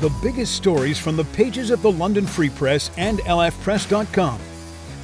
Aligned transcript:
The 0.00 0.10
biggest 0.22 0.54
stories 0.54 0.96
from 0.96 1.16
the 1.16 1.24
pages 1.24 1.72
of 1.72 1.82
the 1.82 1.90
London 1.90 2.24
Free 2.24 2.50
Press 2.50 2.88
and 2.96 3.18
lfpress.com. 3.18 4.38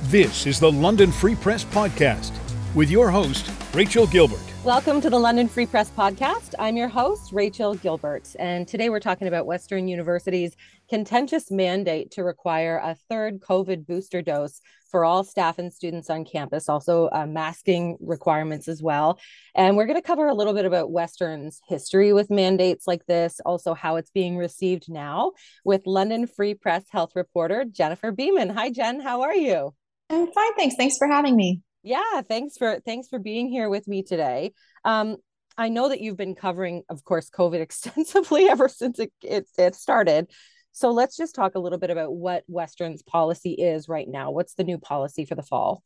This 0.05 0.47
is 0.47 0.61
the 0.61 0.71
London 0.71 1.11
Free 1.11 1.35
Press 1.35 1.65
Podcast 1.65 2.31
with 2.77 2.89
your 2.89 3.11
host, 3.11 3.51
Rachel 3.75 4.07
Gilbert. 4.07 4.39
Welcome 4.63 5.01
to 5.01 5.11
the 5.11 5.19
London 5.19 5.49
Free 5.49 5.67
Press 5.67 5.91
Podcast. 5.91 6.55
I'm 6.61 6.77
your 6.77 6.87
host, 6.87 7.33
Rachel 7.33 7.75
Gilbert. 7.75 8.37
And 8.39 8.69
today 8.69 8.89
we're 8.89 9.01
talking 9.01 9.27
about 9.27 9.47
Western 9.47 9.89
University's 9.89 10.57
contentious 10.89 11.51
mandate 11.51 12.13
to 12.13 12.25
require 12.25 12.81
a 12.83 12.97
third 13.09 13.41
COVID 13.41 13.87
booster 13.87 14.23
dose 14.23 14.61
for 14.91 15.05
all 15.05 15.25
staff 15.25 15.59
and 15.59 15.73
students 15.73 16.09
on 16.09 16.25
campus, 16.25 16.69
also 16.69 17.09
uh, 17.11 17.27
masking 17.27 17.97
requirements 18.01 18.69
as 18.69 18.81
well. 18.81 19.19
And 19.55 19.77
we're 19.77 19.87
going 19.87 20.01
to 20.01 20.07
cover 20.07 20.29
a 20.29 20.35
little 20.35 20.55
bit 20.55 20.67
about 20.67 20.93
Western's 20.93 21.61
history 21.67 22.13
with 22.13 22.31
mandates 22.31 22.87
like 22.87 23.05
this, 23.07 23.41
also 23.45 23.75
how 23.75 23.97
it's 23.97 24.11
being 24.11 24.37
received 24.37 24.85
now 24.89 25.33
with 25.65 25.83
London 25.85 26.29
Free 26.29 26.55
Press 26.55 26.85
health 26.91 27.11
reporter 27.17 27.65
Jennifer 27.65 28.13
Bieman. 28.13 28.55
Hi, 28.55 28.71
Jen. 28.71 29.01
How 29.01 29.23
are 29.23 29.35
you? 29.35 29.75
I'm 30.11 30.31
fine, 30.31 30.55
thanks. 30.55 30.77
Thanks 30.77 30.97
for 30.97 31.09
having 31.09 31.35
me. 31.35 31.61
Yeah, 31.83 32.23
thanks 32.23 32.57
for 32.57 32.81
thanks 32.87 33.09
for 33.09 33.19
being 33.19 33.49
here 33.49 33.69
with 33.69 33.87
me 33.89 34.03
today. 34.03 34.53
Um, 34.85 35.17
I 35.57 35.69
know 35.69 35.89
that 35.89 36.01
you've 36.01 36.17
been 36.17 36.35
covering, 36.35 36.83
of 36.89 37.05
course, 37.05 37.31
COVID 37.31 37.61
extensively 37.61 38.49
ever 38.49 38.69
since 38.69 38.99
it, 38.99 39.13
it, 39.23 39.47
it 39.59 39.75
started. 39.75 40.31
So 40.75 40.91
let's 40.91 41.17
just 41.17 41.35
talk 41.35 41.55
a 41.55 41.59
little 41.59 41.79
bit 41.79 41.91
about 41.91 42.13
what 42.13 42.45
Western's 42.49 43.03
policy 43.03 43.53
is 43.53 43.89
right 43.89 44.09
now. 44.09 44.31
What's 44.31 44.55
the 44.55 44.65
new 44.65 44.77
policy 44.77 45.25
for 45.25 45.35
the 45.35 45.43
fall? 45.43 45.83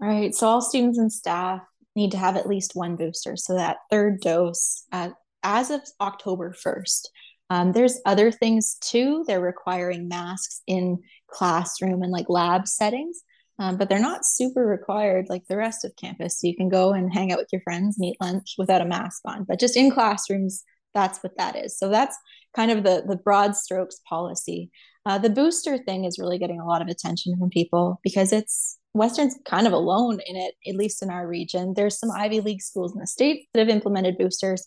All 0.00 0.08
right. 0.08 0.34
So 0.34 0.46
all 0.46 0.62
students 0.62 0.98
and 0.98 1.12
staff 1.12 1.60
need 1.94 2.12
to 2.12 2.18
have 2.18 2.36
at 2.36 2.48
least 2.48 2.72
one 2.74 2.96
booster. 2.96 3.36
So 3.36 3.54
that 3.56 3.78
third 3.90 4.20
dose 4.20 4.84
uh, 4.92 5.10
as 5.42 5.70
of 5.70 5.82
October 6.00 6.52
1st. 6.52 7.08
Um, 7.50 7.72
there's 7.72 8.00
other 8.06 8.30
things 8.30 8.76
too. 8.80 9.24
They're 9.26 9.40
requiring 9.40 10.08
masks 10.08 10.62
in 10.66 11.02
classroom 11.28 12.02
and 12.02 12.12
like 12.12 12.28
lab 12.28 12.68
settings 12.68 13.22
um, 13.58 13.76
but 13.76 13.88
they're 13.88 13.98
not 13.98 14.24
super 14.24 14.64
required 14.64 15.26
like 15.28 15.46
the 15.48 15.56
rest 15.56 15.84
of 15.84 15.96
campus. 15.96 16.38
So 16.38 16.46
you 16.46 16.56
can 16.56 16.68
go 16.68 16.92
and 16.92 17.12
hang 17.12 17.32
out 17.32 17.38
with 17.38 17.48
your 17.52 17.62
friends 17.62 17.98
and 17.98 18.06
eat 18.06 18.16
lunch 18.20 18.54
without 18.56 18.82
a 18.82 18.86
mask 18.86 19.22
on. 19.24 19.44
But 19.44 19.58
just 19.58 19.76
in 19.76 19.90
classrooms, 19.90 20.62
that's 20.94 21.22
what 21.22 21.36
that 21.38 21.56
is. 21.56 21.78
So 21.78 21.88
that's 21.88 22.16
kind 22.54 22.70
of 22.70 22.82
the 22.82 23.04
the 23.06 23.16
broad 23.16 23.56
strokes 23.56 24.00
policy. 24.08 24.70
Uh, 25.06 25.18
the 25.18 25.30
booster 25.30 25.78
thing 25.78 26.04
is 26.04 26.18
really 26.18 26.38
getting 26.38 26.60
a 26.60 26.66
lot 26.66 26.82
of 26.82 26.88
attention 26.88 27.36
from 27.38 27.50
people 27.50 28.00
because 28.02 28.32
it's 28.32 28.78
Western's 28.94 29.36
kind 29.46 29.66
of 29.66 29.72
alone 29.72 30.18
in 30.26 30.36
it, 30.36 30.54
at 30.66 30.74
least 30.74 31.02
in 31.02 31.10
our 31.10 31.26
region. 31.26 31.72
There's 31.74 31.98
some 31.98 32.10
Ivy 32.10 32.40
League 32.40 32.62
schools 32.62 32.92
in 32.92 33.00
the 33.00 33.06
state 33.06 33.48
that 33.52 33.60
have 33.60 33.68
implemented 33.68 34.18
boosters, 34.18 34.66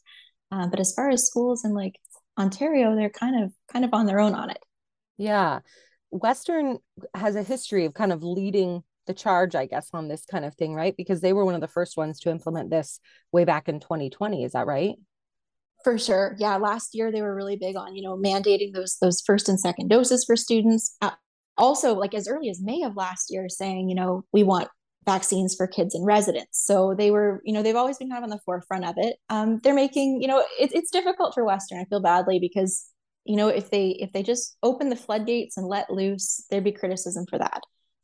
uh, 0.51 0.67
but 0.67 0.79
as 0.79 0.93
far 0.93 1.09
as 1.09 1.27
schools 1.27 1.65
in 1.65 1.73
like 1.73 1.95
Ontario, 2.39 2.95
they're 2.95 3.09
kind 3.09 3.43
of 3.43 3.51
kind 3.71 3.85
of 3.85 3.93
on 3.93 4.05
their 4.05 4.19
own 4.19 4.33
on 4.33 4.49
it. 4.49 4.59
Yeah, 5.17 5.59
Western 6.11 6.79
has 7.13 7.35
a 7.35 7.43
history 7.43 7.85
of 7.85 7.93
kind 7.93 8.11
of 8.11 8.23
leading 8.23 8.83
the 9.07 9.13
charge, 9.13 9.55
I 9.55 9.65
guess, 9.65 9.89
on 9.93 10.07
this 10.07 10.25
kind 10.25 10.45
of 10.45 10.55
thing, 10.55 10.73
right? 10.73 10.95
Because 10.95 11.21
they 11.21 11.33
were 11.33 11.45
one 11.45 11.55
of 11.55 11.61
the 11.61 11.67
first 11.67 11.97
ones 11.97 12.19
to 12.21 12.29
implement 12.29 12.69
this 12.69 12.99
way 13.31 13.45
back 13.45 13.67
in 13.67 13.79
2020. 13.79 14.43
Is 14.43 14.53
that 14.53 14.67
right? 14.67 14.95
For 15.83 15.97
sure. 15.97 16.35
Yeah. 16.39 16.57
Last 16.57 16.89
year 16.93 17.11
they 17.11 17.21
were 17.21 17.35
really 17.35 17.55
big 17.55 17.75
on, 17.75 17.95
you 17.95 18.03
know, 18.03 18.15
mandating 18.15 18.73
those 18.73 18.97
those 19.01 19.21
first 19.21 19.49
and 19.49 19.59
second 19.59 19.87
doses 19.87 20.23
for 20.25 20.35
students. 20.35 20.95
Uh, 21.01 21.11
also, 21.57 21.93
like 21.93 22.13
as 22.13 22.27
early 22.27 22.49
as 22.49 22.61
May 22.61 22.83
of 22.83 22.95
last 22.95 23.27
year, 23.29 23.49
saying, 23.49 23.89
you 23.89 23.95
know, 23.95 24.23
we 24.31 24.43
want 24.43 24.69
vaccines 25.05 25.55
for 25.55 25.65
kids 25.67 25.95
and 25.95 26.05
residents. 26.05 26.63
So 26.63 26.93
they 26.95 27.09
were, 27.09 27.41
you 27.43 27.53
know, 27.53 27.63
they've 27.63 27.75
always 27.75 27.97
been 27.97 28.09
kind 28.09 28.23
of 28.23 28.23
on 28.23 28.29
the 28.29 28.39
forefront 28.45 28.85
of 28.85 28.95
it. 28.97 29.17
Um, 29.29 29.59
they're 29.63 29.73
making, 29.73 30.21
you 30.21 30.27
know, 30.27 30.39
it, 30.59 30.71
it's 30.73 30.91
difficult 30.91 31.33
for 31.33 31.43
Western. 31.43 31.79
I 31.79 31.85
feel 31.85 32.01
badly 32.01 32.39
because 32.39 32.85
you 33.25 33.35
know 33.35 33.47
if 33.47 33.69
they 33.69 33.89
if 33.99 34.11
they 34.13 34.23
just 34.23 34.57
open 34.63 34.89
the 34.89 34.95
floodgates 34.95 35.57
and 35.57 35.67
let 35.67 35.91
loose 35.91 36.43
there'd 36.49 36.63
be 36.63 36.71
criticism 36.71 37.25
for 37.29 37.37
that 37.37 37.61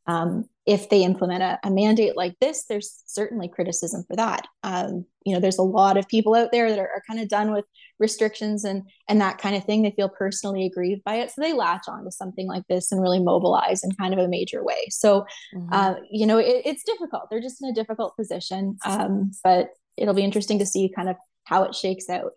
um, 0.07 0.45
if 0.65 0.89
they 0.89 1.03
implement 1.03 1.43
a, 1.43 1.59
a, 1.63 1.69
mandate 1.69 2.15
like 2.17 2.35
this 2.39 2.65
there's 2.67 3.03
certainly 3.05 3.47
criticism 3.47 4.03
for 4.07 4.15
that. 4.15 4.47
Um, 4.63 5.05
you 5.25 5.33
know 5.33 5.39
there's 5.39 5.57
a 5.57 5.63
lot 5.63 5.97
of 5.97 6.07
people 6.07 6.33
out 6.35 6.51
there 6.51 6.69
that 6.69 6.79
are, 6.79 6.89
are, 6.89 7.03
kind 7.07 7.19
of 7.19 7.27
done 7.27 7.51
with 7.51 7.65
restrictions 7.99 8.63
and 8.63 8.83
and 9.09 9.19
that 9.21 9.37
kind 9.37 9.55
of 9.55 9.63
thing. 9.65 9.81
They 9.81 9.91
feel 9.91 10.09
personally 10.09 10.65
aggrieved 10.65 11.03
by 11.03 11.15
it 11.15 11.31
so 11.31 11.41
they 11.41 11.53
latch 11.53 11.85
on 11.87 12.05
to 12.05 12.11
something 12.11 12.47
like 12.47 12.63
this 12.69 12.91
and 12.91 13.01
really 13.01 13.19
mobilize 13.19 13.83
in 13.83 13.91
kind 13.91 14.13
of 14.13 14.19
a 14.19 14.27
major 14.27 14.63
way. 14.63 14.87
So 14.89 15.25
mm-hmm. 15.55 15.69
uh, 15.71 15.95
you 16.09 16.25
know 16.25 16.37
it, 16.37 16.61
it's 16.65 16.83
difficult. 16.83 17.29
They're 17.29 17.41
just 17.41 17.61
in 17.61 17.69
a 17.69 17.73
difficult 17.73 18.15
position 18.15 18.77
um, 18.85 19.31
but 19.43 19.69
it'll 19.97 20.13
be 20.13 20.23
interesting 20.23 20.59
to 20.59 20.65
see 20.65 20.91
kind 20.95 21.09
of 21.09 21.15
how 21.43 21.63
it 21.63 21.75
shakes 21.75 22.09
out. 22.09 22.31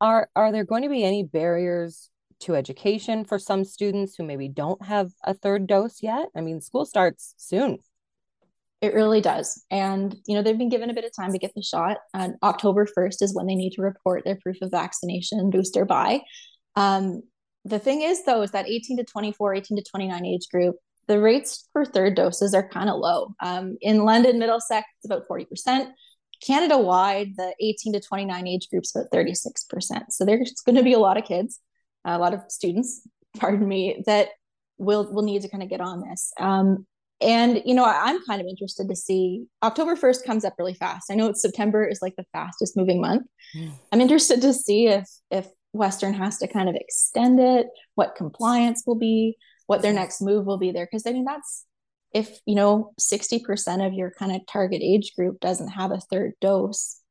Are 0.00 0.28
are 0.36 0.52
there 0.52 0.64
going 0.64 0.82
to 0.82 0.88
be 0.88 1.04
any 1.04 1.22
barriers 1.22 2.10
to 2.42 2.54
education 2.54 3.24
for 3.24 3.38
some 3.38 3.64
students 3.64 4.14
who 4.16 4.24
maybe 4.24 4.48
don't 4.48 4.84
have 4.84 5.10
a 5.24 5.34
third 5.34 5.66
dose 5.66 6.02
yet? 6.02 6.28
I 6.36 6.40
mean, 6.40 6.60
school 6.60 6.84
starts 6.84 7.34
soon. 7.36 7.78
It 8.80 8.94
really 8.94 9.20
does. 9.20 9.64
And, 9.70 10.16
you 10.26 10.34
know, 10.34 10.42
they've 10.42 10.58
been 10.58 10.68
given 10.68 10.90
a 10.90 10.94
bit 10.94 11.04
of 11.04 11.14
time 11.14 11.32
to 11.32 11.38
get 11.38 11.54
the 11.54 11.62
shot. 11.62 11.98
And 12.14 12.34
October 12.42 12.86
1st 12.86 13.22
is 13.22 13.34
when 13.34 13.46
they 13.46 13.54
need 13.54 13.70
to 13.74 13.82
report 13.82 14.24
their 14.24 14.38
proof 14.42 14.56
of 14.60 14.72
vaccination 14.72 15.50
booster 15.50 15.84
by. 15.84 16.22
Um, 16.74 17.22
the 17.64 17.78
thing 17.78 18.02
is, 18.02 18.24
though, 18.24 18.42
is 18.42 18.50
that 18.50 18.68
18 18.68 18.96
to 18.96 19.04
24, 19.04 19.54
18 19.54 19.76
to 19.76 19.84
29 19.84 20.26
age 20.26 20.48
group, 20.50 20.76
the 21.06 21.20
rates 21.20 21.68
for 21.72 21.84
third 21.84 22.16
doses 22.16 22.54
are 22.54 22.68
kind 22.68 22.90
of 22.90 22.98
low. 22.98 23.34
Um, 23.40 23.76
in 23.80 24.04
London, 24.04 24.38
Middlesex, 24.38 24.86
it's 24.98 25.04
about 25.04 25.28
40%. 25.28 25.92
Canada 26.44 26.76
wide, 26.76 27.36
the 27.36 27.54
18 27.60 27.92
to 27.92 28.00
29 28.00 28.48
age 28.48 28.68
group's 28.68 28.96
about 28.96 29.10
36%. 29.12 30.06
So 30.10 30.24
there's 30.24 30.54
going 30.66 30.76
to 30.76 30.82
be 30.82 30.92
a 30.92 30.98
lot 30.98 31.16
of 31.16 31.24
kids, 31.24 31.60
a 32.04 32.18
lot 32.18 32.34
of 32.34 32.42
students, 32.48 33.06
pardon 33.38 33.66
me, 33.66 34.02
that 34.06 34.28
will 34.78 35.12
will 35.12 35.22
need 35.22 35.42
to 35.42 35.48
kind 35.48 35.62
of 35.62 35.68
get 35.68 35.80
on 35.80 36.00
this. 36.08 36.32
Um, 36.38 36.86
and 37.20 37.62
you 37.64 37.74
know, 37.74 37.84
I'm 37.84 38.24
kind 38.24 38.40
of 38.40 38.46
interested 38.48 38.88
to 38.88 38.96
see 38.96 39.44
October 39.62 39.94
1st 39.94 40.24
comes 40.24 40.44
up 40.44 40.54
really 40.58 40.74
fast. 40.74 41.10
I 41.10 41.14
know 41.14 41.28
it's 41.28 41.42
September 41.42 41.86
is 41.86 42.02
like 42.02 42.16
the 42.16 42.26
fastest 42.32 42.76
moving 42.76 43.00
month. 43.00 43.26
Mm. 43.56 43.72
I'm 43.92 44.00
interested 44.00 44.42
to 44.42 44.52
see 44.52 44.88
if 44.88 45.08
if 45.30 45.46
Western 45.72 46.14
has 46.14 46.38
to 46.38 46.48
kind 46.48 46.68
of 46.68 46.74
extend 46.74 47.40
it, 47.40 47.68
what 47.94 48.16
compliance 48.16 48.82
will 48.86 48.98
be, 48.98 49.36
what 49.66 49.82
their 49.82 49.92
next 49.92 50.20
move 50.20 50.46
will 50.46 50.58
be 50.58 50.72
there. 50.72 50.86
Because 50.86 51.06
I 51.06 51.12
mean, 51.12 51.24
that's 51.24 51.64
if 52.12 52.38
you 52.44 52.54
know 52.54 52.92
60% 53.00 53.86
of 53.86 53.94
your 53.94 54.10
kind 54.10 54.34
of 54.34 54.42
target 54.46 54.82
age 54.82 55.12
group 55.16 55.40
doesn't 55.40 55.68
have 55.68 55.92
a 55.92 56.00
third 56.00 56.32
dose 56.40 57.01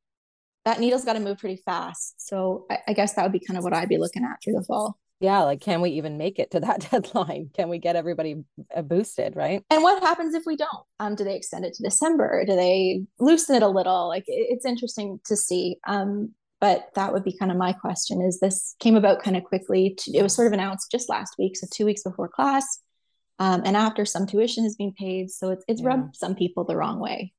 that 0.65 0.79
needle's 0.79 1.05
got 1.05 1.13
to 1.13 1.19
move 1.19 1.39
pretty 1.39 1.61
fast. 1.63 2.15
So 2.17 2.65
I, 2.69 2.79
I, 2.89 2.93
guess 2.93 3.13
that 3.13 3.23
would 3.23 3.31
be 3.31 3.39
kind 3.39 3.57
of 3.57 3.63
what 3.63 3.73
i'd 3.73 3.89
be 3.89 3.97
looking 3.97 4.23
at 4.23 4.37
through 4.43 4.53
the 4.53 4.63
fall. 4.63 4.97
Yeah 5.19 5.41
like 5.41 5.61
can 5.61 5.81
we 5.81 5.91
even 5.91 6.17
make 6.17 6.39
it 6.39 6.51
to 6.51 6.59
that 6.61 6.87
deadline? 6.91 7.49
Can 7.53 7.69
we 7.69 7.79
get 7.79 7.95
everybody 7.95 8.43
boosted 8.83 9.35
right? 9.35 9.63
And 9.69 9.83
what 9.83 10.03
happens 10.03 10.33
if 10.33 10.43
we 10.45 10.55
don't? 10.55 10.69
Um 10.99 11.15
do 11.15 11.23
they 11.23 11.35
extend 11.35 11.65
it 11.65 11.73
to 11.75 11.83
december? 11.83 12.43
Do 12.45 12.55
they 12.55 13.03
loosen 13.19 13.55
it 13.55 13.63
a 13.63 13.67
little? 13.67 14.07
Like 14.07 14.25
it's 14.27 14.65
interesting 14.65 15.19
to 15.25 15.35
see. 15.35 15.77
Um 15.87 16.33
but 16.59 16.89
that 16.93 17.11
would 17.11 17.23
be 17.23 17.35
kind 17.35 17.51
of 17.51 17.57
my 17.57 17.73
question 17.73 18.21
is 18.21 18.39
this 18.39 18.75
came 18.79 18.95
about 18.95 19.23
kind 19.23 19.35
of 19.35 19.43
quickly. 19.43 19.95
To, 19.97 20.15
it 20.15 20.21
was 20.21 20.35
sort 20.35 20.45
of 20.45 20.53
announced 20.53 20.91
just 20.91 21.09
last 21.09 21.35
week 21.39 21.57
so 21.57 21.65
two 21.71 21.85
weeks 21.85 22.03
before 22.03 22.27
class. 22.27 22.79
Um, 23.39 23.63
and 23.65 23.75
after 23.75 24.05
some 24.05 24.27
tuition 24.27 24.63
has 24.65 24.75
been 24.75 24.93
paid 24.93 25.31
so 25.31 25.49
it's, 25.49 25.65
it's 25.67 25.81
yeah. 25.81 25.87
rubbed 25.87 26.15
some 26.15 26.35
people 26.35 26.63
the 26.63 26.75
wrong 26.75 26.99
way 26.99 27.33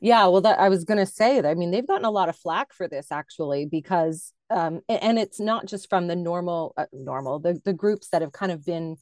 yeah 0.00 0.26
well 0.26 0.40
that 0.40 0.58
i 0.58 0.68
was 0.68 0.84
going 0.84 0.98
to 0.98 1.10
say 1.10 1.40
that 1.40 1.48
i 1.48 1.54
mean 1.54 1.70
they've 1.70 1.86
gotten 1.86 2.04
a 2.04 2.10
lot 2.10 2.28
of 2.28 2.36
flack 2.36 2.72
for 2.72 2.88
this 2.88 3.08
actually 3.10 3.66
because 3.66 4.32
um, 4.52 4.80
and, 4.88 5.02
and, 5.02 5.18
it's 5.20 5.38
not 5.38 5.66
just 5.66 5.88
from 5.88 6.08
the 6.08 6.16
normal 6.16 6.74
uh, 6.76 6.86
normal 6.92 7.38
the, 7.38 7.60
the 7.64 7.72
groups 7.72 8.08
that 8.08 8.22
have 8.22 8.32
kind 8.32 8.50
of 8.50 8.64
been 8.64 8.96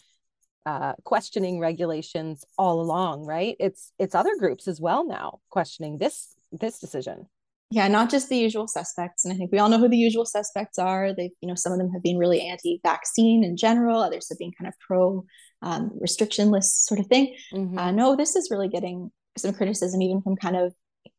uh, 0.67 0.93
questioning 1.05 1.59
regulations 1.59 2.45
all 2.59 2.81
along 2.81 3.25
right 3.25 3.57
it's 3.59 3.93
it's 3.99 4.15
other 4.15 4.37
groups 4.39 4.69
as 4.69 4.81
well 4.81 5.07
now 5.07 5.41
questioning 5.49 5.97
this 5.97 6.35
this 6.53 6.79
decision 6.79 7.27
yeah 7.71 7.89
not 7.89 8.11
just 8.11 8.29
the 8.29 8.37
usual 8.37 8.67
suspects 8.67 9.25
and 9.25 9.33
i 9.33 9.37
think 9.37 9.51
we 9.51 9.59
all 9.59 9.69
know 9.69 9.79
who 9.79 9.89
the 9.89 9.97
usual 9.97 10.27
suspects 10.27 10.79
are 10.79 11.15
they 11.15 11.31
you 11.41 11.49
know 11.49 11.55
some 11.55 11.73
of 11.73 11.79
them 11.79 11.91
have 11.91 12.03
been 12.03 12.19
really 12.19 12.43
anti-vaccine 12.43 13.43
in 13.43 13.57
general 13.57 14.01
others 14.01 14.29
have 14.29 14.39
been 14.39 14.53
kind 14.53 14.69
of 14.69 14.75
pro 14.87 15.25
um, 15.63 15.91
restriction 16.01 16.51
list 16.51 16.87
sort 16.87 17.01
of 17.01 17.07
thing. 17.07 17.35
Mm-hmm. 17.53 17.79
Uh, 17.79 17.91
no, 17.91 18.17
this 18.17 18.37
is 18.37 18.49
really 18.51 18.69
getting 18.69 19.11
some 19.39 19.55
criticism, 19.55 20.03
even 20.03 20.23
from 20.23 20.37
kind 20.37 20.57
of 20.57 20.75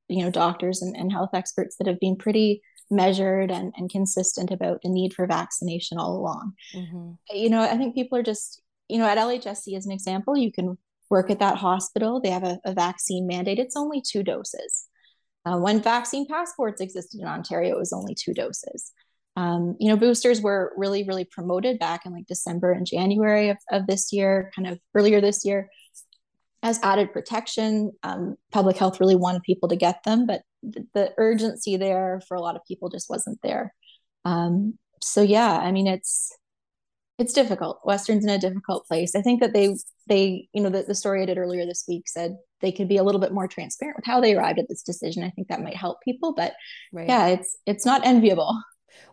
you 0.08 0.24
know 0.24 0.32
doctors 0.32 0.82
and, 0.82 0.96
and 0.96 1.12
health 1.12 1.32
experts 1.34 1.76
that 1.78 1.88
have 1.88 2.00
been 2.00 2.16
pretty 2.16 2.62
measured 2.92 3.52
and, 3.52 3.72
and 3.78 3.90
consistent 3.90 4.50
about 4.50 4.82
the 4.82 4.90
need 4.90 5.14
for 5.14 5.28
vaccination 5.28 6.00
all 6.00 6.18
along. 6.18 6.54
Mm-hmm. 6.76 7.12
You 7.32 7.50
know, 7.50 7.62
I 7.62 7.78
think 7.78 7.96
people 7.96 8.18
are 8.18 8.24
just 8.24 8.62
you 8.88 8.98
know 8.98 9.06
at 9.06 9.18
LHSC 9.18 9.76
as 9.76 9.86
an 9.86 9.92
example, 9.92 10.38
you 10.38 10.52
can 10.52 10.78
work 11.10 11.30
at 11.30 11.40
that 11.40 11.58
hospital. 11.58 12.22
They 12.22 12.30
have 12.30 12.44
a, 12.44 12.60
a 12.66 12.74
vaccine 12.74 13.28
mandate. 13.28 13.60
It's 13.60 13.78
only 13.78 14.02
two 14.02 14.24
doses. 14.24 14.88
Uh, 15.46 15.58
when 15.58 15.82
vaccine 15.82 16.28
passports 16.28 16.82
existed 16.82 17.22
in 17.22 17.28
Ontario, 17.28 17.76
it 17.76 17.80
was 17.80 17.94
only 17.94 18.14
two 18.14 18.34
doses 18.34 18.92
um, 19.40 19.78
you 19.80 19.88
know, 19.90 19.96
boosters 19.96 20.42
were 20.42 20.74
really, 20.76 21.04
really 21.04 21.24
promoted 21.24 21.80
back 21.80 22.06
in 22.06 22.12
like 22.12 22.28
December 22.28 22.74
and 22.74 22.86
January 22.86 23.50
of, 23.50 23.58
of 23.72 23.88
this 23.88 24.12
year, 24.12 24.52
kind 24.54 24.68
of 24.68 24.80
earlier 24.94 25.22
this 25.22 25.46
year, 25.46 25.70
as 26.64 26.80
added 26.84 27.14
protection. 27.14 27.92
Um, 28.04 28.36
public 28.52 28.78
health 28.78 29.00
really 29.00 29.16
wanted 29.16 29.44
people 29.44 29.70
to 29.70 29.76
get 29.76 30.04
them, 30.04 30.26
but 30.26 30.42
the, 30.62 30.86
the, 30.94 31.14
urgency 31.18 31.78
there 31.78 32.22
for 32.28 32.36
a 32.36 32.42
lot 32.42 32.56
of 32.56 32.62
people 32.68 32.90
just 32.90 33.10
wasn't 33.10 33.40
there. 33.42 33.74
Um, 34.26 34.78
so 35.02 35.22
yeah, 35.22 35.58
I 35.58 35.72
mean, 35.72 35.88
it's 35.88 36.36
it's 37.18 37.34
difficult. 37.34 37.82
Western's 37.84 38.24
in 38.24 38.30
a 38.30 38.38
difficult 38.38 38.88
place. 38.88 39.14
I 39.16 39.22
think 39.22 39.42
that 39.42 39.54
they 39.54 39.76
they 40.08 40.48
you 40.54 40.62
know 40.62 40.70
the, 40.70 40.84
the 40.84 40.96
story 40.96 41.22
I 41.22 41.26
did 41.26 41.38
earlier 41.38 41.66
this 41.66 41.86
week 41.88 42.08
said 42.08 42.38
they 42.62 42.72
could 42.72 42.90
be 42.90 42.98
a 42.98 43.04
little 43.04 43.22
bit 43.22 43.34
more 43.34 43.48
transparent 43.48 43.98
with 43.98 44.06
how 44.06 44.20
they 44.20 44.36
arrived 44.36 44.60
at 44.60 44.68
this 44.70 44.84
decision. 44.84 45.24
I 45.24 45.30
think 45.30 45.48
that 45.48 45.62
might 45.62 45.76
help 45.76 46.02
people, 46.02 46.34
but 46.34 46.54
right. 46.92 47.08
yeah, 47.08 47.28
it's 47.28 47.58
it's 47.66 47.86
not 47.86 48.06
enviable. 48.06 48.58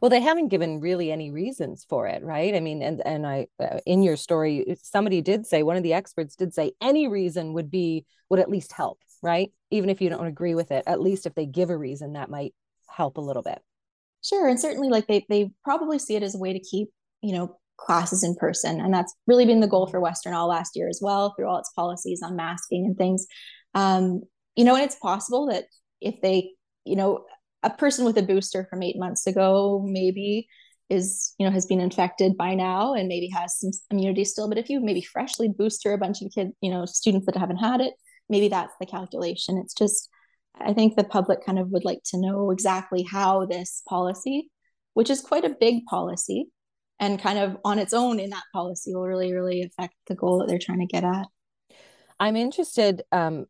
Well, 0.01 0.11
they 0.11 0.21
haven't 0.21 0.49
given 0.49 0.81
really 0.81 1.11
any 1.11 1.31
reasons 1.31 1.87
for 1.89 2.07
it, 2.07 2.23
right? 2.23 2.55
I 2.55 2.61
mean, 2.61 2.83
and 2.83 3.05
and 3.07 3.27
I 3.27 3.47
uh, 3.61 3.81
in 3.87 4.03
your 4.03 4.17
story, 4.17 4.77
somebody 4.83 5.21
did 5.21 5.47
say 5.47 5.63
one 5.63 5.77
of 5.77 5.83
the 5.83 5.95
experts 5.95 6.37
did 6.37 6.55
say 6.55 6.73
any 6.81 7.09
reason 7.09 7.53
would 7.55 7.71
be 7.71 8.05
would 8.29 8.41
at 8.41 8.51
least 8.51 8.73
help, 8.73 8.99
right? 9.23 9.53
Even 9.71 9.91
if 9.91 10.01
you 10.01 10.09
don't 10.09 10.27
agree 10.27 10.55
with 10.55 10.71
it, 10.71 10.85
at 10.87 11.01
least 11.01 11.27
if 11.27 11.35
they 11.35 11.47
give 11.47 11.71
a 11.71 11.77
reason, 11.77 12.15
that 12.15 12.31
might 12.31 12.55
help 12.89 13.17
a 13.17 13.23
little 13.23 13.43
bit. 13.43 13.61
Sure, 14.25 14.49
and 14.49 14.61
certainly, 14.61 14.89
like 14.89 15.07
they 15.07 15.25
they 15.29 15.51
probably 15.65 15.99
see 15.99 16.17
it 16.17 16.23
as 16.23 16.35
a 16.35 16.39
way 16.39 16.53
to 16.53 16.61
keep 16.61 16.89
you 17.23 17.33
know 17.33 17.57
classes 17.77 18.25
in 18.25 18.35
person. 18.37 18.81
And 18.81 18.93
that's 18.93 19.15
really 19.27 19.47
been 19.47 19.61
the 19.61 19.67
goal 19.67 19.87
for 19.87 20.01
Western 20.01 20.35
all 20.35 20.49
last 20.49 20.77
year 20.77 20.89
as 20.89 21.01
well, 21.03 21.35
through 21.37 21.49
all 21.49 21.59
its 21.59 21.73
policies 21.77 22.23
on 22.23 22.37
masking 22.37 22.87
and 22.87 22.97
things. 22.97 23.27
Um, 23.75 24.23
you 24.55 24.65
know, 24.65 24.75
and 24.75 24.85
it's 24.85 24.97
possible 24.97 25.47
that 25.49 25.65
if 26.01 26.21
they, 26.23 26.53
you 26.85 26.97
know, 26.97 27.25
a 27.67 27.71
person 27.71 28.05
with 28.05 28.17
a 28.19 28.23
booster 28.23 28.67
from 28.71 28.83
eight 28.83 28.99
months 28.99 29.27
ago 29.27 29.83
maybe 29.85 30.49
is, 30.89 31.35
you 31.39 31.47
know, 31.47 31.53
has 31.53 31.67
been 31.67 31.81
infected 31.81 32.37
by 32.37 32.55
now 32.55 32.95
and 32.95 33.09
maybe 33.09 33.29
has 33.29 33.59
some 33.59 33.71
immunity 33.91 34.25
still. 34.25 34.49
But 34.49 34.59
if 34.59 34.71
you 34.71 34.81
maybe 34.81 35.03
freshly 35.03 35.49
booster 35.49 35.93
a 35.93 35.99
bunch 35.99 36.23
of 36.23 36.31
kids, 36.33 36.53
you 36.61 36.71
know, 36.71 36.87
students 36.87 37.27
that 37.27 37.37
haven't 37.37 37.57
had 37.57 37.81
it, 37.81 37.95
maybe 38.29 38.49
that's 38.49 38.75
the 38.79 38.87
calculation. 38.87 39.59
It's 39.59 39.75
just, 39.75 40.09
I 40.61 40.73
think 40.73 40.95
the 40.95 41.05
public 41.05 41.45
kind 41.45 41.59
of 41.59 41.71
would 41.71 41.85
like 41.85 42.03
to 42.07 42.21
know 42.21 42.53
exactly 42.53 43.03
how 43.03 43.47
this 43.47 43.83
policy, 43.89 44.49
which 44.95 45.11
is 45.11 45.21
quite 45.21 45.45
a 45.45 45.57
big 45.61 45.85
policy, 45.87 46.47
and 47.01 47.21
kind 47.21 47.39
of 47.39 47.57
on 47.65 47.79
its 47.79 47.93
own 47.93 48.21
in 48.21 48.31
that 48.31 48.45
policy 48.53 48.95
will 48.95 49.07
really 49.07 49.33
really 49.33 49.63
affect 49.63 49.95
the 50.07 50.15
goal 50.15 50.39
that 50.39 50.49
they're 50.49 50.59
trying 50.59 50.81
to 50.81 50.87
get 50.87 51.05
at 51.05 51.27
i'm 52.19 52.37
interested 52.37 53.03
um, 53.13 53.47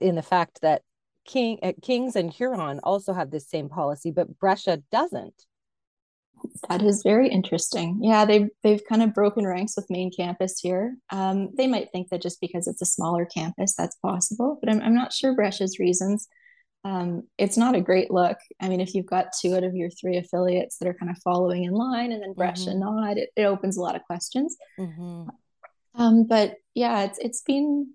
in 0.00 0.14
the 0.14 0.22
fact 0.22 0.60
that 0.62 0.82
king 1.24 1.58
uh, 1.62 1.72
kings 1.82 2.16
and 2.16 2.32
huron 2.32 2.80
also 2.82 3.12
have 3.12 3.30
this 3.30 3.48
same 3.48 3.68
policy 3.68 4.10
but 4.10 4.38
brescia 4.38 4.82
doesn't 4.90 5.44
that 6.68 6.82
is 6.82 7.02
very 7.02 7.28
interesting 7.28 7.98
yeah 8.02 8.24
they've 8.24 8.48
they've 8.62 8.82
kind 8.86 9.02
of 9.02 9.14
broken 9.14 9.46
ranks 9.46 9.74
with 9.76 9.88
main 9.88 10.10
campus 10.10 10.60
here 10.60 10.96
um, 11.10 11.50
they 11.56 11.66
might 11.66 11.90
think 11.90 12.10
that 12.10 12.22
just 12.22 12.40
because 12.40 12.66
it's 12.66 12.82
a 12.82 12.86
smaller 12.86 13.24
campus 13.24 13.74
that's 13.76 13.96
possible 13.96 14.58
but 14.60 14.70
i'm, 14.70 14.80
I'm 14.82 14.94
not 14.94 15.12
sure 15.12 15.34
brescia's 15.34 15.78
reasons 15.78 16.28
um, 16.84 17.22
it's 17.38 17.56
not 17.56 17.74
a 17.74 17.80
great 17.80 18.10
look. 18.10 18.36
I 18.60 18.68
mean, 18.68 18.80
if 18.80 18.94
you've 18.94 19.06
got 19.06 19.32
two 19.40 19.56
out 19.56 19.64
of 19.64 19.74
your 19.74 19.88
three 19.88 20.18
affiliates 20.18 20.76
that 20.78 20.88
are 20.88 20.94
kind 20.94 21.10
of 21.10 21.16
following 21.24 21.64
in 21.64 21.72
line 21.72 22.12
and 22.12 22.22
then 22.22 22.34
Brescia 22.34 22.70
mm-hmm. 22.70 22.80
not, 22.80 23.16
it, 23.16 23.30
it 23.36 23.44
opens 23.44 23.78
a 23.78 23.80
lot 23.80 23.96
of 23.96 24.04
questions. 24.04 24.56
Mm-hmm. 24.78 25.28
Um, 25.94 26.24
but 26.26 26.56
yeah, 26.74 27.04
it's 27.04 27.18
it's 27.18 27.40
been 27.40 27.94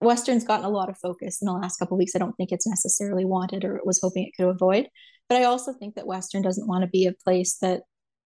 Western's 0.00 0.44
gotten 0.44 0.64
a 0.64 0.70
lot 0.70 0.88
of 0.88 0.98
focus 0.98 1.42
in 1.42 1.46
the 1.46 1.52
last 1.52 1.78
couple 1.78 1.98
weeks. 1.98 2.14
I 2.14 2.18
don't 2.18 2.34
think 2.36 2.52
it's 2.52 2.66
necessarily 2.66 3.24
wanted 3.24 3.64
or 3.64 3.80
was 3.84 4.00
hoping 4.02 4.24
it 4.24 4.32
could 4.36 4.48
avoid. 4.48 4.88
But 5.28 5.38
I 5.38 5.44
also 5.44 5.72
think 5.72 5.94
that 5.94 6.06
Western 6.06 6.42
doesn't 6.42 6.66
want 6.66 6.82
to 6.82 6.88
be 6.88 7.06
a 7.06 7.12
place 7.12 7.58
that 7.58 7.82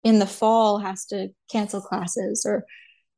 in 0.04 0.20
the 0.20 0.26
fall 0.26 0.80
has 0.80 1.06
to 1.08 1.30
cancel 1.52 1.82
classes 1.82 2.46
or 2.48 2.66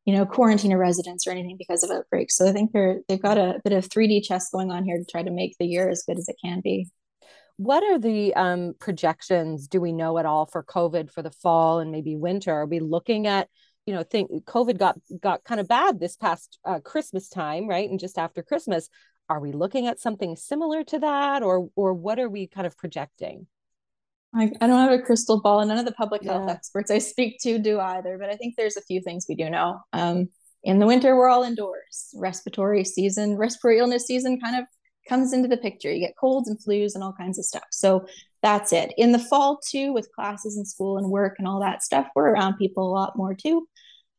you 0.09 0.15
know, 0.15 0.25
quarantine 0.25 0.71
a 0.71 0.77
residence 0.77 1.27
or 1.27 1.29
anything 1.31 1.55
because 1.55 1.83
of 1.83 1.91
outbreaks. 1.91 2.35
So 2.35 2.47
I 2.47 2.51
think 2.51 2.71
they're 2.71 3.01
they've 3.07 3.21
got 3.21 3.37
a 3.37 3.61
bit 3.63 3.73
of 3.73 3.87
3D 3.87 4.23
chess 4.23 4.49
going 4.49 4.71
on 4.71 4.83
here 4.83 4.97
to 4.97 5.05
try 5.05 5.21
to 5.21 5.29
make 5.29 5.55
the 5.59 5.67
year 5.67 5.87
as 5.87 6.01
good 6.01 6.17
as 6.17 6.27
it 6.27 6.37
can 6.43 6.61
be. 6.61 6.89
What 7.57 7.83
are 7.83 7.99
the 7.99 8.33
um, 8.33 8.73
projections? 8.79 9.67
Do 9.67 9.79
we 9.79 9.91
know 9.91 10.17
at 10.17 10.25
all 10.25 10.47
for 10.47 10.63
COVID 10.63 11.11
for 11.11 11.21
the 11.21 11.29
fall 11.29 11.79
and 11.79 11.91
maybe 11.91 12.15
winter? 12.15 12.51
Are 12.51 12.65
we 12.65 12.79
looking 12.79 13.27
at, 13.27 13.49
you 13.89 13.95
know, 13.95 14.03
think 14.03 14.29
COVID 14.45 14.77
got 14.77 14.99
got 15.19 15.43
kind 15.43 15.59
of 15.59 15.67
bad 15.67 15.99
this 15.99 16.15
past 16.15 16.59
uh, 16.63 16.79
Christmas 16.79 17.27
time, 17.27 17.67
right? 17.67 17.89
And 17.89 17.99
just 17.99 18.19
after 18.19 18.43
Christmas, 18.43 18.87
are 19.27 19.39
we 19.39 19.51
looking 19.51 19.87
at 19.87 19.99
something 19.99 20.35
similar 20.35 20.83
to 20.83 20.99
that, 20.99 21.41
or 21.41 21.71
or 21.75 21.95
what 21.95 22.19
are 22.19 22.29
we 22.29 22.45
kind 22.45 22.67
of 22.67 22.77
projecting? 22.77 23.47
I, 24.35 24.51
I 24.61 24.67
don't 24.67 24.77
have 24.77 24.91
a 24.91 25.01
crystal 25.01 25.41
ball, 25.41 25.61
and 25.61 25.69
none 25.69 25.79
of 25.79 25.87
the 25.87 25.91
public 25.91 26.23
health 26.23 26.43
yeah. 26.45 26.53
experts 26.53 26.91
I 26.91 26.99
speak 26.99 27.39
to 27.41 27.57
do 27.57 27.79
either. 27.79 28.19
But 28.19 28.29
I 28.29 28.35
think 28.35 28.57
there's 28.57 28.77
a 28.77 28.83
few 28.83 29.01
things 29.01 29.25
we 29.27 29.33
do 29.33 29.49
know. 29.49 29.79
Um, 29.91 30.29
in 30.61 30.77
the 30.77 30.85
winter, 30.85 31.15
we're 31.15 31.29
all 31.29 31.41
indoors. 31.41 32.13
Respiratory 32.13 32.83
season, 32.83 33.37
respiratory 33.37 33.79
illness 33.79 34.05
season, 34.05 34.39
kind 34.39 34.55
of 34.55 34.65
comes 35.09 35.33
into 35.33 35.47
the 35.47 35.57
picture. 35.57 35.91
You 35.91 36.05
get 36.05 36.15
colds 36.15 36.47
and 36.47 36.59
flus 36.59 36.93
and 36.93 37.03
all 37.03 37.13
kinds 37.13 37.39
of 37.39 37.45
stuff. 37.45 37.63
So 37.71 38.05
that's 38.41 38.71
it. 38.71 38.93
In 38.97 39.11
the 39.11 39.19
fall 39.19 39.59
too, 39.67 39.91
with 39.91 40.11
classes 40.13 40.55
and 40.55 40.67
school 40.67 40.97
and 40.97 41.09
work 41.09 41.35
and 41.39 41.47
all 41.47 41.59
that 41.59 41.83
stuff, 41.83 42.07
we're 42.15 42.29
around 42.29 42.57
people 42.57 42.87
a 42.87 42.93
lot 42.93 43.17
more 43.17 43.33
too. 43.33 43.67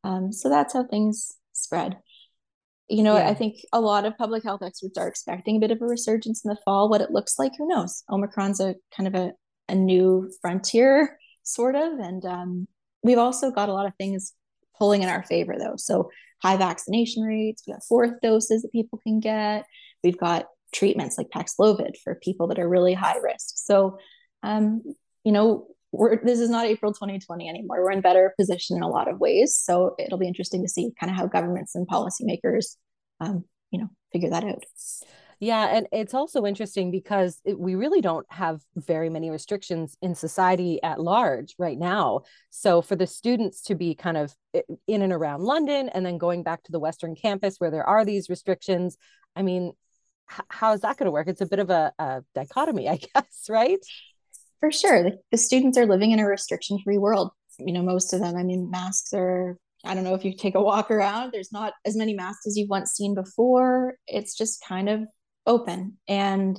Um, 0.05 0.33
so 0.33 0.49
that's 0.49 0.75
how 0.75 0.85
things 0.85 1.33
spread. 1.53 1.99
You 2.89 3.03
know, 3.03 3.17
yeah. 3.17 3.29
I 3.29 3.35
think 3.35 3.57
a 3.73 3.81
lot 3.81 4.05
of 4.05 4.19
public 4.19 4.43
health 4.43 4.63
experts 4.63 4.99
are 4.99 5.07
expecting 5.07 5.57
a 5.57 5.61
bit 5.61 5.71
of 5.71 5.81
a 5.81 5.87
resurgence 5.87 6.45
in 6.45 6.49
the 6.49 6.59
fall. 6.65 6.89
What 6.89 7.01
it 7.01 7.13
looks 7.13 7.39
like, 7.39 7.53
who 7.57 7.69
knows? 7.69 8.03
Omicron's 8.11 8.61
a 8.61 8.75
kind 8.97 9.07
of 9.07 9.15
a 9.15 9.33
a 9.71 9.75
new 9.75 10.31
frontier, 10.43 11.19
sort 11.43 11.77
of. 11.77 11.99
And 11.99 12.25
um, 12.25 12.69
we've 13.03 13.19
also 13.19 13.51
got 13.51 13.69
a 13.69 13.73
lot 13.73 13.87
of 13.87 13.95
things 13.97 14.35
pulling 14.79 15.03
in 15.03 15.09
our 15.09 15.23
favor, 15.23 15.55
though. 15.59 15.77
So 15.77 16.11
high 16.43 16.57
vaccination 16.57 17.23
rates, 17.23 17.63
we 17.67 17.73
got 17.73 17.85
fourth 17.85 18.21
doses 18.23 18.63
that 18.63 18.73
people 18.73 18.99
can 19.03 19.21
get. 19.21 19.65
We've 20.03 20.19
got 20.19 20.47
treatments 20.75 21.17
like 21.17 21.29
Paxlovid 21.29 21.97
for 22.03 22.17
people 22.17 22.49
that 22.49 22.59
are 22.59 22.69
really 22.69 22.95
high 22.95 23.19
risk. 23.19 23.53
So, 23.57 23.99
um, 24.43 24.83
you 25.25 25.33
know, 25.33 25.67
we're, 25.93 26.23
this 26.25 26.39
is 26.39 26.51
not 26.51 26.67
April 26.67 26.93
2020 26.93 27.49
anymore. 27.49 27.83
We're 27.83 27.91
in 27.91 28.01
better 28.01 28.35
position 28.39 28.77
in 28.77 28.83
a 28.83 28.89
lot 28.89 29.09
of 29.09 29.19
ways. 29.19 29.57
So 29.61 29.95
it'll 29.99 30.19
be 30.19 30.29
interesting 30.29 30.63
to 30.63 30.69
see 30.69 30.93
kind 30.99 31.11
of 31.11 31.17
how 31.17 31.27
governments 31.27 31.75
and 31.75 31.87
policymakers, 31.89 32.77
um, 33.21 33.45
you 33.71 33.81
know, 33.81 33.89
figure 34.13 34.31
that 34.31 34.45
out. 34.45 34.65
Yeah, 35.43 35.75
and 35.75 35.87
it's 35.91 36.13
also 36.13 36.45
interesting 36.45 36.91
because 36.91 37.41
it, 37.47 37.59
we 37.59 37.75
really 37.75 38.03
don't 38.03 38.27
have 38.29 38.61
very 38.77 39.09
many 39.09 39.31
restrictions 39.31 39.97
in 40.03 40.15
society 40.15 40.83
at 40.83 41.01
large 41.01 41.55
right 41.59 41.79
now. 41.79 42.21
So 42.51 42.83
for 42.83 42.95
the 42.95 43.07
students 43.07 43.63
to 43.63 43.75
be 43.75 43.95
kind 43.95 44.19
of 44.19 44.35
in 44.87 45.01
and 45.01 45.15
around 45.15 45.41
London 45.41 45.89
and 45.89 46.05
then 46.05 46.19
going 46.19 46.43
back 46.43 46.63
to 46.65 46.73
the 46.73 46.79
Western 46.79 47.15
campus 47.15 47.57
where 47.57 47.71
there 47.71 47.89
are 47.89 48.05
these 48.05 48.29
restrictions, 48.29 48.99
I 49.35 49.41
mean, 49.41 49.73
h- 50.31 50.45
how 50.49 50.75
is 50.75 50.83
that 50.83 50.99
going 50.99 51.07
to 51.07 51.11
work? 51.11 51.27
It's 51.27 51.41
a 51.41 51.47
bit 51.47 51.59
of 51.59 51.71
a, 51.71 51.91
a 51.99 52.23
dichotomy, 52.35 52.89
I 52.91 52.97
guess, 52.97 53.47
right? 53.49 53.81
For 54.61 54.71
sure. 54.71 55.03
The, 55.03 55.19
the 55.31 55.39
students 55.39 55.79
are 55.79 55.87
living 55.87 56.13
in 56.13 56.21
a 56.21 56.27
restriction 56.27 56.79
free 56.85 56.99
world. 56.99 57.31
You 57.59 57.73
know, 57.73 57.83
most 57.83 58.13
of 58.13 58.21
them, 58.21 58.37
I 58.37 58.43
mean, 58.43 58.71
masks 58.71 59.13
are 59.13 59.57
I 59.85 59.95
don't 59.95 60.05
know 60.05 60.15
if 60.15 60.25
you 60.25 60.35
take 60.35 60.55
a 60.55 60.63
walk 60.63 60.91
around, 60.91 61.33
there's 61.33 61.53
not 61.53 61.73
as 61.85 61.97
many 61.97 62.15
masks 62.15 62.47
as 62.47 62.57
you've 62.57 62.69
once 62.69 62.93
seen 62.93 63.15
before. 63.15 63.97
It's 64.07 64.37
just 64.37 64.63
kind 64.67 64.89
of 64.89 65.01
open 65.47 65.97
and 66.07 66.59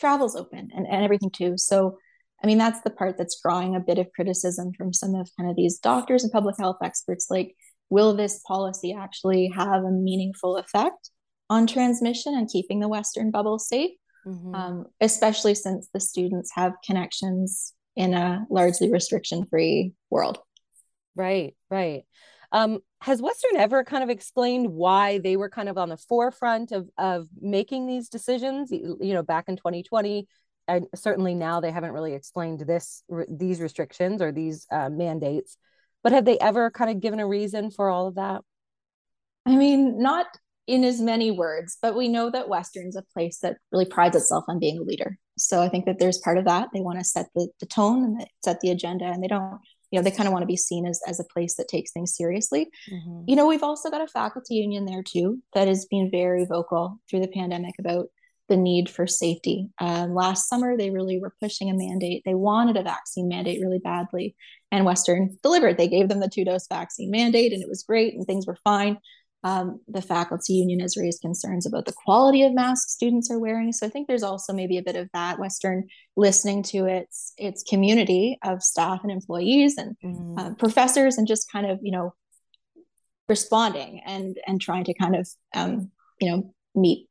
travel's 0.00 0.36
open 0.36 0.70
and, 0.74 0.86
and 0.86 1.04
everything 1.04 1.30
too. 1.30 1.58
So, 1.58 1.98
I 2.42 2.46
mean, 2.46 2.58
that's 2.58 2.80
the 2.82 2.90
part 2.90 3.18
that's 3.18 3.40
drawing 3.42 3.76
a 3.76 3.80
bit 3.80 3.98
of 3.98 4.12
criticism 4.14 4.72
from 4.76 4.92
some 4.92 5.14
of 5.14 5.28
kind 5.38 5.50
of 5.50 5.56
these 5.56 5.78
doctors 5.78 6.22
and 6.22 6.32
public 6.32 6.56
health 6.58 6.78
experts. 6.82 7.26
Like, 7.28 7.54
will 7.90 8.14
this 8.14 8.40
policy 8.46 8.94
actually 8.94 9.50
have 9.54 9.82
a 9.82 9.90
meaningful 9.90 10.56
effect 10.56 11.10
on 11.50 11.66
transmission 11.66 12.34
and 12.34 12.48
keeping 12.48 12.80
the 12.80 12.88
Western 12.88 13.30
bubble 13.30 13.58
safe? 13.58 13.90
Mm-hmm. 14.26 14.54
Um, 14.54 14.86
especially 15.00 15.54
since 15.54 15.88
the 15.92 16.00
students 16.00 16.50
have 16.54 16.74
connections 16.84 17.72
in 17.96 18.14
a 18.14 18.46
largely 18.50 18.90
restriction 18.90 19.46
free 19.46 19.94
world. 20.10 20.38
Right, 21.16 21.54
right. 21.70 22.04
Um, 22.52 22.78
has 23.00 23.20
Western 23.20 23.56
ever 23.56 23.84
kind 23.84 24.02
of 24.02 24.10
explained 24.10 24.68
why 24.68 25.18
they 25.18 25.36
were 25.36 25.50
kind 25.50 25.68
of 25.68 25.76
on 25.78 25.88
the 25.88 25.96
forefront 25.96 26.72
of 26.72 26.88
of 26.96 27.28
making 27.40 27.86
these 27.86 28.08
decisions? 28.08 28.70
You 28.70 28.96
know, 29.00 29.22
back 29.22 29.44
in 29.48 29.56
2020, 29.56 30.26
and 30.66 30.86
certainly 30.94 31.34
now 31.34 31.60
they 31.60 31.70
haven't 31.70 31.92
really 31.92 32.14
explained 32.14 32.60
this 32.60 33.02
these 33.28 33.60
restrictions 33.60 34.22
or 34.22 34.32
these 34.32 34.66
uh, 34.72 34.88
mandates. 34.88 35.56
But 36.02 36.12
have 36.12 36.24
they 36.24 36.38
ever 36.38 36.70
kind 36.70 36.90
of 36.90 37.00
given 37.00 37.20
a 37.20 37.26
reason 37.26 37.70
for 37.70 37.90
all 37.90 38.06
of 38.06 38.14
that? 38.14 38.42
I 39.44 39.56
mean, 39.56 40.00
not 40.00 40.26
in 40.68 40.84
as 40.84 41.00
many 41.00 41.30
words, 41.30 41.78
but 41.80 41.96
we 41.96 42.08
know 42.08 42.30
that 42.30 42.48
Western's 42.48 42.94
a 42.94 43.02
place 43.14 43.38
that 43.40 43.56
really 43.72 43.86
prides 43.86 44.14
itself 44.14 44.44
on 44.48 44.58
being 44.58 44.78
a 44.78 44.82
leader. 44.82 45.16
So 45.38 45.62
I 45.62 45.68
think 45.68 45.86
that 45.86 45.98
there's 45.98 46.18
part 46.18 46.36
of 46.36 46.44
that. 46.44 46.68
They 46.72 46.80
want 46.80 46.98
to 46.98 47.04
set 47.04 47.26
the, 47.34 47.48
the 47.58 47.66
tone 47.66 48.04
and 48.04 48.26
set 48.44 48.60
the 48.60 48.70
agenda, 48.70 49.06
and 49.06 49.22
they 49.22 49.28
don't 49.28 49.58
you 49.90 49.98
know 49.98 50.02
they 50.02 50.10
kind 50.10 50.26
of 50.26 50.32
want 50.32 50.42
to 50.42 50.46
be 50.46 50.56
seen 50.56 50.86
as, 50.86 51.00
as 51.06 51.18
a 51.18 51.24
place 51.32 51.56
that 51.56 51.68
takes 51.68 51.92
things 51.92 52.14
seriously 52.14 52.68
mm-hmm. 52.92 53.22
you 53.26 53.34
know 53.34 53.46
we've 53.46 53.62
also 53.62 53.88
got 53.88 54.02
a 54.02 54.06
faculty 54.06 54.56
union 54.56 54.84
there 54.84 55.02
too 55.02 55.42
that 55.54 55.66
has 55.66 55.86
been 55.86 56.10
very 56.10 56.44
vocal 56.44 57.00
through 57.08 57.20
the 57.20 57.28
pandemic 57.28 57.74
about 57.78 58.08
the 58.50 58.56
need 58.56 58.90
for 58.90 59.06
safety 59.06 59.70
um, 59.80 60.14
last 60.14 60.46
summer 60.46 60.76
they 60.76 60.90
really 60.90 61.18
were 61.18 61.32
pushing 61.40 61.70
a 61.70 61.74
mandate 61.74 62.22
they 62.26 62.34
wanted 62.34 62.76
a 62.76 62.82
vaccine 62.82 63.28
mandate 63.28 63.62
really 63.62 63.78
badly 63.78 64.36
and 64.70 64.84
western 64.84 65.38
delivered 65.42 65.78
they 65.78 65.88
gave 65.88 66.10
them 66.10 66.20
the 66.20 66.28
two 66.28 66.44
dose 66.44 66.66
vaccine 66.68 67.10
mandate 67.10 67.54
and 67.54 67.62
it 67.62 67.68
was 67.68 67.82
great 67.82 68.12
and 68.12 68.26
things 68.26 68.46
were 68.46 68.58
fine 68.64 68.98
Um, 69.44 69.80
the 69.86 70.02
faculty 70.02 70.54
union 70.54 70.80
has 70.80 70.96
raised 70.96 71.20
concerns 71.20 71.64
about 71.64 71.84
the 71.84 71.92
quality 71.92 72.42
of 72.42 72.52
masks 72.52 72.92
students 72.92 73.30
are 73.30 73.38
wearing. 73.38 73.72
So 73.72 73.86
I 73.86 73.88
think 73.88 74.08
there's 74.08 74.24
also 74.24 74.52
maybe 74.52 74.78
a 74.78 74.82
bit 74.82 74.96
of 74.96 75.08
that 75.14 75.38
Western 75.38 75.86
listening 76.16 76.64
to 76.64 76.86
its 76.86 77.34
its 77.38 77.62
community 77.62 78.38
of 78.44 78.62
staff 78.62 79.00
and 79.04 79.12
employees 79.12 79.78
and 79.78 79.96
mm-hmm. 80.04 80.38
uh, 80.38 80.54
professors, 80.54 81.18
and 81.18 81.28
just 81.28 81.50
kind 81.52 81.70
of 81.70 81.78
you 81.82 81.92
know 81.92 82.14
responding 83.28 84.00
and 84.04 84.36
and 84.46 84.60
trying 84.60 84.84
to 84.84 84.94
kind 84.94 85.14
of 85.14 85.28
um, 85.54 85.90
you 86.20 86.30
know 86.30 86.54
meet 86.74 87.08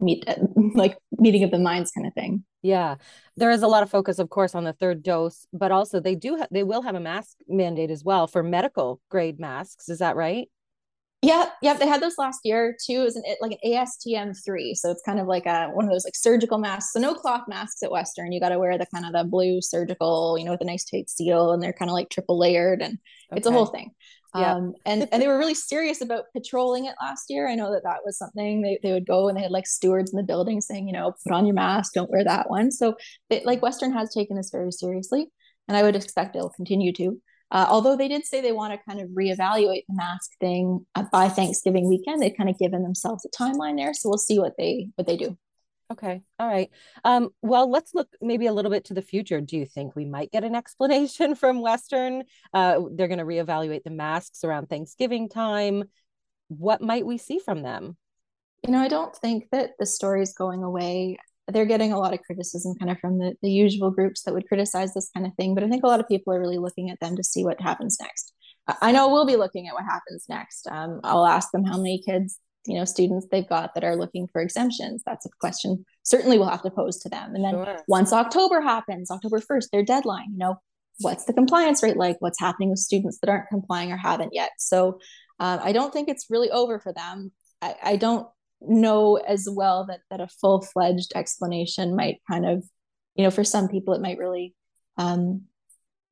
meet 0.00 0.24
like 0.74 0.96
meeting 1.12 1.44
of 1.44 1.50
the 1.50 1.58
minds 1.58 1.90
kind 1.90 2.06
of 2.06 2.14
thing 2.14 2.44
yeah 2.62 2.96
there 3.36 3.50
is 3.50 3.62
a 3.62 3.68
lot 3.68 3.82
of 3.82 3.90
focus 3.90 4.18
of 4.18 4.30
course 4.30 4.54
on 4.54 4.64
the 4.64 4.72
third 4.72 5.02
dose 5.02 5.46
but 5.52 5.70
also 5.70 6.00
they 6.00 6.14
do 6.14 6.36
ha- 6.38 6.46
they 6.50 6.62
will 6.62 6.82
have 6.82 6.94
a 6.94 7.00
mask 7.00 7.36
mandate 7.48 7.90
as 7.90 8.04
well 8.04 8.26
for 8.26 8.42
medical 8.42 9.00
grade 9.10 9.38
masks 9.38 9.88
is 9.88 9.98
that 9.98 10.16
right 10.16 10.48
yeah, 11.22 11.50
yeah, 11.60 11.74
they 11.74 11.86
had 11.86 12.00
this 12.00 12.16
last 12.16 12.40
year 12.44 12.74
too. 12.86 13.00
It 13.00 13.04
was 13.04 13.16
an, 13.16 13.24
like 13.42 13.52
an 13.52 13.58
ASTM 13.72 14.34
three, 14.42 14.74
so 14.74 14.90
it's 14.90 15.02
kind 15.02 15.20
of 15.20 15.26
like 15.26 15.44
a 15.44 15.68
one 15.68 15.84
of 15.84 15.90
those 15.90 16.04
like 16.04 16.16
surgical 16.16 16.56
masks. 16.56 16.94
So 16.94 17.00
no 17.00 17.14
cloth 17.14 17.42
masks 17.46 17.82
at 17.82 17.90
Western. 17.90 18.32
You 18.32 18.40
got 18.40 18.48
to 18.50 18.58
wear 18.58 18.78
the 18.78 18.86
kind 18.86 19.04
of 19.04 19.12
the 19.12 19.24
blue 19.24 19.60
surgical, 19.60 20.38
you 20.38 20.46
know, 20.46 20.52
with 20.52 20.62
a 20.62 20.64
nice 20.64 20.84
tight 20.84 21.10
seal, 21.10 21.52
and 21.52 21.62
they're 21.62 21.74
kind 21.74 21.90
of 21.90 21.92
like 21.92 22.08
triple 22.08 22.38
layered, 22.38 22.80
and 22.80 22.94
okay. 23.30 23.38
it's 23.38 23.46
a 23.46 23.52
whole 23.52 23.66
thing. 23.66 23.90
Yeah. 24.34 24.54
Um, 24.54 24.74
and 24.86 25.08
and 25.12 25.20
they 25.20 25.26
were 25.26 25.36
really 25.36 25.54
serious 25.54 26.00
about 26.00 26.24
patrolling 26.32 26.86
it 26.86 26.94
last 27.02 27.26
year. 27.28 27.48
I 27.48 27.54
know 27.54 27.70
that 27.72 27.82
that 27.82 28.00
was 28.04 28.16
something 28.16 28.62
they, 28.62 28.78
they 28.82 28.92
would 28.92 29.06
go 29.06 29.28
and 29.28 29.36
they 29.36 29.42
had 29.42 29.50
like 29.50 29.66
stewards 29.66 30.12
in 30.12 30.16
the 30.16 30.22
building 30.22 30.60
saying, 30.60 30.86
you 30.86 30.92
know, 30.94 31.12
put 31.22 31.32
on 31.32 31.46
your 31.46 31.54
mask, 31.54 31.92
don't 31.94 32.10
wear 32.10 32.24
that 32.24 32.48
one. 32.48 32.70
So 32.70 32.96
it, 33.28 33.44
like 33.44 33.60
Western 33.60 33.92
has 33.92 34.14
taken 34.14 34.36
this 34.36 34.50
very 34.50 34.72
seriously, 34.72 35.26
and 35.68 35.76
I 35.76 35.82
would 35.82 35.96
expect 35.96 36.36
it'll 36.36 36.48
continue 36.50 36.92
to. 36.94 37.20
Uh, 37.50 37.66
although 37.68 37.96
they 37.96 38.08
did 38.08 38.24
say 38.24 38.40
they 38.40 38.52
want 38.52 38.72
to 38.72 38.78
kind 38.88 39.00
of 39.00 39.08
reevaluate 39.10 39.84
the 39.88 39.94
mask 39.94 40.30
thing 40.40 40.86
uh, 40.94 41.04
by 41.12 41.28
Thanksgiving 41.28 41.88
weekend, 41.88 42.22
they've 42.22 42.36
kind 42.36 42.48
of 42.48 42.58
given 42.58 42.82
themselves 42.82 43.24
a 43.24 43.28
timeline 43.28 43.76
there. 43.76 43.92
So 43.92 44.08
we'll 44.08 44.18
see 44.18 44.38
what 44.38 44.54
they 44.56 44.88
what 44.96 45.06
they 45.06 45.16
do. 45.16 45.36
Okay. 45.92 46.22
All 46.38 46.46
right. 46.46 46.70
Um, 47.04 47.30
well, 47.42 47.68
let's 47.68 47.94
look 47.94 48.08
maybe 48.20 48.46
a 48.46 48.52
little 48.52 48.70
bit 48.70 48.84
to 48.86 48.94
the 48.94 49.02
future. 49.02 49.40
Do 49.40 49.56
you 49.56 49.66
think 49.66 49.96
we 49.96 50.04
might 50.04 50.30
get 50.30 50.44
an 50.44 50.54
explanation 50.56 51.34
from 51.34 51.60
Western? 51.60 52.24
Uh, 52.54 52.82
they're 52.92 53.08
going 53.08 53.18
to 53.18 53.24
reevaluate 53.24 53.82
the 53.82 53.90
masks 53.90 54.44
around 54.44 54.68
Thanksgiving 54.68 55.28
time. 55.28 55.84
What 56.48 56.80
might 56.80 57.06
we 57.06 57.18
see 57.18 57.40
from 57.40 57.62
them? 57.62 57.96
You 58.64 58.72
know, 58.72 58.78
I 58.78 58.88
don't 58.88 59.16
think 59.16 59.48
that 59.52 59.72
the 59.78 59.86
story 59.86 60.22
is 60.22 60.34
going 60.34 60.62
away 60.62 61.18
they're 61.50 61.64
getting 61.64 61.92
a 61.92 61.98
lot 61.98 62.12
of 62.12 62.22
criticism 62.22 62.74
kind 62.78 62.90
of 62.90 62.98
from 62.98 63.18
the, 63.18 63.34
the 63.42 63.50
usual 63.50 63.90
groups 63.90 64.22
that 64.22 64.34
would 64.34 64.48
criticize 64.48 64.94
this 64.94 65.10
kind 65.14 65.26
of 65.26 65.32
thing 65.34 65.54
but 65.54 65.64
i 65.64 65.68
think 65.68 65.84
a 65.84 65.86
lot 65.86 66.00
of 66.00 66.08
people 66.08 66.32
are 66.32 66.40
really 66.40 66.58
looking 66.58 66.90
at 66.90 66.98
them 67.00 67.16
to 67.16 67.24
see 67.24 67.44
what 67.44 67.60
happens 67.60 67.98
next. 68.00 68.32
I 68.80 68.92
know 68.92 69.08
we'll 69.08 69.26
be 69.26 69.36
looking 69.36 69.66
at 69.66 69.74
what 69.74 69.84
happens 69.84 70.26
next. 70.28 70.68
Um, 70.70 71.00
i'll 71.04 71.26
ask 71.26 71.50
them 71.50 71.64
how 71.64 71.76
many 71.76 72.02
kids 72.04 72.38
you 72.66 72.78
know 72.78 72.84
students 72.84 73.26
they've 73.30 73.48
got 73.48 73.74
that 73.74 73.84
are 73.84 73.96
looking 73.96 74.28
for 74.32 74.40
exemptions. 74.40 75.02
That's 75.04 75.26
a 75.26 75.30
question 75.40 75.84
certainly 76.02 76.38
we'll 76.38 76.48
have 76.48 76.62
to 76.62 76.70
pose 76.70 76.98
to 77.00 77.08
them. 77.08 77.34
And 77.34 77.44
then 77.44 77.54
sure. 77.54 77.78
once 77.88 78.12
october 78.12 78.60
happens 78.60 79.10
october 79.10 79.40
1st 79.40 79.70
their 79.72 79.84
deadline 79.84 80.32
you 80.32 80.38
know 80.38 80.56
what's 81.00 81.24
the 81.24 81.32
compliance 81.32 81.82
rate 81.82 81.96
like? 81.96 82.16
What's 82.20 82.38
happening 82.38 82.68
with 82.70 82.78
students 82.78 83.18
that 83.20 83.30
aren't 83.30 83.48
complying 83.48 83.90
or 83.90 83.96
haven't 83.96 84.34
yet? 84.34 84.50
So 84.58 85.00
uh, 85.38 85.58
i 85.62 85.72
don't 85.72 85.92
think 85.92 86.08
it's 86.08 86.26
really 86.30 86.50
over 86.50 86.78
for 86.78 86.92
them. 86.92 87.32
I, 87.62 87.74
I 87.82 87.96
don't 87.96 88.26
know 88.60 89.16
as 89.16 89.48
well 89.50 89.86
that 89.86 90.00
that 90.10 90.20
a 90.20 90.28
full-fledged 90.28 91.12
explanation 91.14 91.96
might 91.96 92.20
kind 92.30 92.46
of 92.46 92.64
you 93.14 93.24
know 93.24 93.30
for 93.30 93.44
some 93.44 93.68
people 93.68 93.94
it 93.94 94.02
might 94.02 94.18
really 94.18 94.54
um 94.98 95.42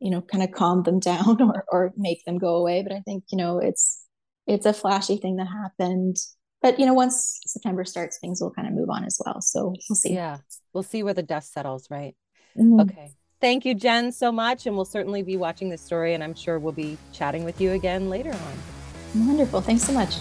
you 0.00 0.10
know 0.10 0.20
kind 0.20 0.42
of 0.42 0.52
calm 0.52 0.82
them 0.82 0.98
down 1.10 1.40
or 1.40 1.64
or 1.70 1.92
make 1.96 2.24
them 2.24 2.38
go 2.38 2.56
away. 2.56 2.82
But 2.82 2.92
i 2.92 3.00
think 3.00 3.24
you 3.30 3.38
know 3.38 3.58
it's 3.58 4.04
it's 4.46 4.66
a 4.66 4.72
flashy 4.72 5.18
thing 5.18 5.36
that 5.36 5.48
happened. 5.48 6.16
But 6.60 6.80
you 6.80 6.86
know 6.86 6.94
once 6.94 7.40
september 7.46 7.84
starts 7.84 8.18
things 8.18 8.40
will 8.40 8.50
kind 8.50 8.66
of 8.66 8.74
move 8.74 8.90
on 8.90 9.04
as 9.04 9.20
well. 9.24 9.40
So 9.40 9.74
we'll 9.88 9.96
see. 9.96 10.14
Yeah. 10.14 10.38
We'll 10.72 10.82
see 10.82 11.02
where 11.02 11.14
the 11.14 11.22
dust 11.22 11.52
settles 11.52 11.88
right? 11.90 12.14
Mm-hmm. 12.56 12.80
okay. 12.80 13.12
Thank 13.40 13.64
you 13.64 13.74
jen 13.74 14.10
so 14.10 14.32
much. 14.32 14.66
And 14.66 14.74
we'll 14.74 14.84
certainly 14.84 15.22
be 15.22 15.36
watching 15.36 15.68
this 15.68 15.82
story 15.82 16.14
and 16.14 16.24
i'm 16.24 16.34
sure 16.34 16.58
we'll 16.58 16.72
be 16.72 16.96
chatting 17.12 17.44
with 17.44 17.60
you 17.60 17.72
again 17.72 18.08
later 18.08 18.32
on. 18.32 19.26
Wonderful. 19.26 19.60
Thanks 19.60 19.84
so 19.84 19.92
much 19.92 20.16